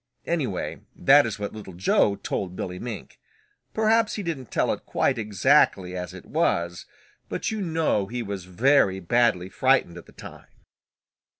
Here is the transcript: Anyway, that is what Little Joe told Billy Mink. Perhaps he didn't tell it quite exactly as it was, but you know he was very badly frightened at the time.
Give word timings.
Anyway, 0.25 0.81
that 0.95 1.27
is 1.27 1.37
what 1.37 1.53
Little 1.53 1.73
Joe 1.75 2.15
told 2.15 2.55
Billy 2.55 2.79
Mink. 2.79 3.19
Perhaps 3.71 4.15
he 4.15 4.23
didn't 4.23 4.49
tell 4.49 4.73
it 4.73 4.83
quite 4.87 5.19
exactly 5.19 5.95
as 5.95 6.11
it 6.11 6.25
was, 6.25 6.87
but 7.29 7.51
you 7.51 7.61
know 7.61 8.07
he 8.07 8.23
was 8.23 8.45
very 8.45 8.99
badly 8.99 9.47
frightened 9.47 9.97
at 9.99 10.07
the 10.07 10.11
time. 10.11 10.47